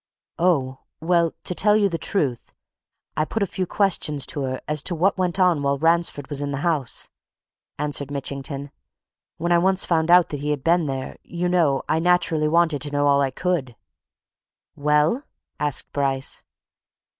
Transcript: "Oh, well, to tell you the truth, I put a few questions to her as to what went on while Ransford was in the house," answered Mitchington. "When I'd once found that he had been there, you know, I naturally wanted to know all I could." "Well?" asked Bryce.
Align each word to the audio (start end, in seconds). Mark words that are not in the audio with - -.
"Oh, 0.39 0.79
well, 0.99 1.31
to 1.43 1.53
tell 1.53 1.77
you 1.77 1.87
the 1.87 1.99
truth, 1.99 2.55
I 3.15 3.23
put 3.23 3.43
a 3.43 3.45
few 3.45 3.67
questions 3.67 4.25
to 4.25 4.41
her 4.45 4.59
as 4.67 4.81
to 4.85 4.95
what 4.95 5.15
went 5.19 5.39
on 5.39 5.61
while 5.61 5.77
Ransford 5.77 6.27
was 6.27 6.41
in 6.41 6.49
the 6.51 6.61
house," 6.65 7.07
answered 7.77 8.09
Mitchington. 8.09 8.71
"When 9.37 9.51
I'd 9.51 9.59
once 9.59 9.85
found 9.85 10.07
that 10.09 10.31
he 10.31 10.49
had 10.49 10.63
been 10.63 10.87
there, 10.87 11.17
you 11.21 11.47
know, 11.47 11.83
I 11.87 11.99
naturally 11.99 12.47
wanted 12.47 12.81
to 12.81 12.91
know 12.91 13.05
all 13.05 13.21
I 13.21 13.29
could." 13.29 13.75
"Well?" 14.75 15.21
asked 15.59 15.91
Bryce. 15.93 16.41